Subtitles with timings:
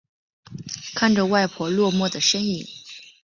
[0.95, 2.65] 看着外婆落寞的身影